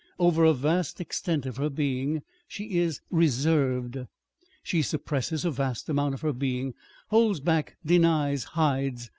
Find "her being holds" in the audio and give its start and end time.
6.21-7.39